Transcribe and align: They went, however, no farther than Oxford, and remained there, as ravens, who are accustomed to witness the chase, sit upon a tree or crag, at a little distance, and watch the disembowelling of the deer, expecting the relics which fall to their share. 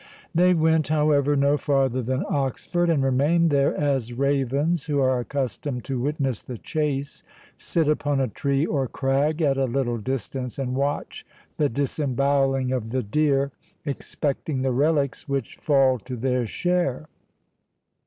They 0.33 0.55
went, 0.55 0.87
however, 0.87 1.35
no 1.35 1.57
farther 1.57 2.01
than 2.01 2.25
Oxford, 2.27 2.89
and 2.89 3.03
remained 3.03 3.51
there, 3.51 3.75
as 3.77 4.13
ravens, 4.13 4.85
who 4.85 4.99
are 4.99 5.19
accustomed 5.19 5.83
to 5.83 5.99
witness 6.01 6.41
the 6.41 6.57
chase, 6.57 7.21
sit 7.55 7.87
upon 7.87 8.19
a 8.19 8.27
tree 8.27 8.65
or 8.65 8.87
crag, 8.87 9.43
at 9.43 9.59
a 9.59 9.65
little 9.65 9.99
distance, 9.99 10.57
and 10.57 10.73
watch 10.75 11.23
the 11.57 11.69
disembowelling 11.69 12.71
of 12.71 12.89
the 12.89 13.03
deer, 13.03 13.51
expecting 13.85 14.63
the 14.63 14.71
relics 14.71 15.29
which 15.29 15.57
fall 15.57 15.99
to 15.99 16.15
their 16.15 16.47
share. 16.47 17.07